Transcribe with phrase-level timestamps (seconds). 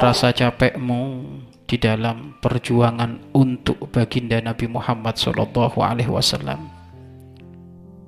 [0.00, 1.28] rasa capekmu
[1.68, 6.72] di dalam perjuangan untuk baginda Nabi Muhammad Shallallahu Alaihi Wasallam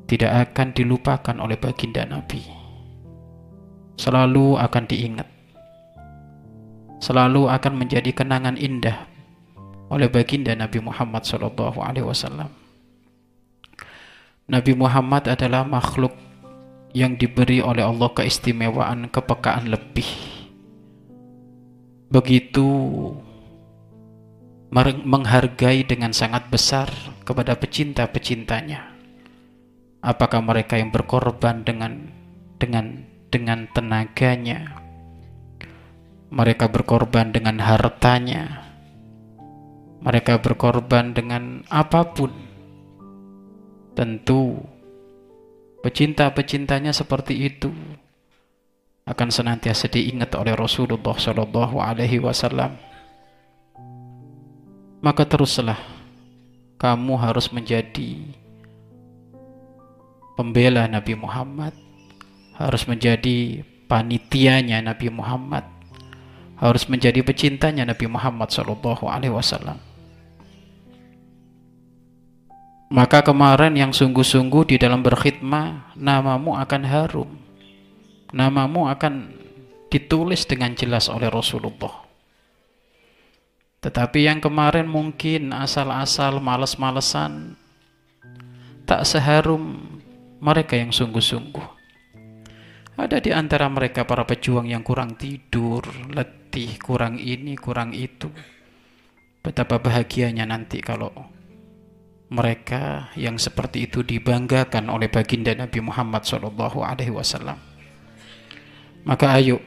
[0.09, 2.41] tidak akan dilupakan oleh baginda Nabi.
[4.01, 5.29] Selalu akan diingat,
[6.97, 9.05] selalu akan menjadi kenangan indah
[9.93, 12.49] oleh baginda Nabi Muhammad Shallallahu Alaihi Wasallam.
[14.49, 16.17] Nabi Muhammad adalah makhluk
[16.97, 20.42] yang diberi oleh Allah keistimewaan kepekaan lebih.
[22.13, 22.69] Begitu
[25.09, 26.93] menghargai dengan sangat besar
[27.25, 28.93] kepada pecinta-pecintanya.
[30.05, 32.13] Apakah mereka yang berkorban dengan
[32.61, 34.77] dengan dengan tenaganya?
[36.29, 38.61] Mereka berkorban dengan hartanya.
[40.05, 42.33] Mereka berkorban dengan apa pun.
[43.97, 44.61] Tentu
[45.81, 47.73] pecinta-pecintanya seperti itu
[49.03, 52.79] akan senantiasa diingat oleh Rasulullah Shallallahu Alaihi Wasallam
[55.03, 55.77] maka teruslah
[56.79, 58.23] kamu harus menjadi
[60.39, 61.75] pembela Nabi Muhammad,
[62.55, 65.67] harus menjadi panitianya Nabi Muhammad,
[66.55, 69.79] harus menjadi pecintanya Nabi Muhammad Shallallahu Alaihi Wasallam.
[72.93, 77.31] Maka kemarin yang sungguh-sungguh di dalam berkhidmah, namamu akan harum,
[78.33, 79.33] namamu akan
[79.93, 82.09] ditulis dengan jelas oleh Rasulullah.
[83.83, 87.59] Tetapi yang kemarin mungkin asal-asal males-malesan
[88.89, 89.85] tak seharum
[90.41, 91.83] mereka yang sungguh-sungguh.
[92.97, 98.31] Ada di antara mereka para pejuang yang kurang tidur, letih, kurang ini, kurang itu.
[99.43, 101.11] Betapa bahagianya nanti kalau
[102.31, 107.72] mereka yang seperti itu dibanggakan oleh baginda Nabi Muhammad SAW.
[109.03, 109.59] Maka ayo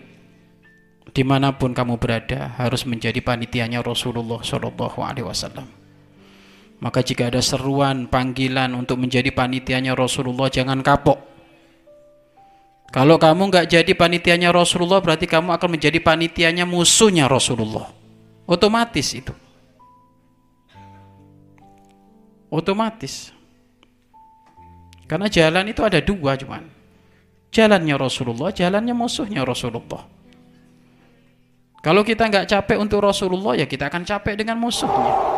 [1.15, 5.67] di mana pun kamu berada harus menjadi panitianya Rasulullah Shallallahu Alaihi Wasallam.
[6.83, 11.20] Maka jika ada seruan panggilan untuk menjadi panitianya Rasulullah jangan kapok.
[12.92, 17.92] Kalau kamu nggak jadi panitianya Rasulullah berarti kamu akan menjadi panitianya musuhnya Rasulullah.
[18.48, 19.33] Otomatis itu.
[22.52, 23.31] Otomatis.
[25.08, 26.64] Karena jalan itu ada dua cuman.
[27.55, 30.04] Jalannya Rasulullah, jalannya musuhnya Rasulullah.
[31.80, 35.35] Kalau kita nggak capek untuk Rasulullah ya kita akan capek dengan musuhnya.